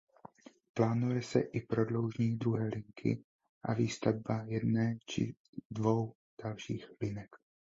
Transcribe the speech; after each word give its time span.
Plánuje 0.73 1.21
se 1.21 1.39
i 1.39 1.61
prodloužení 1.61 2.37
druhé 2.37 2.67
linky 2.75 3.23
a 3.63 3.73
výstavba 3.73 4.43
jedné 4.43 4.97
či 5.05 5.35
dvou 5.71 6.13
dalších 6.43 6.85
linek. 7.01 7.29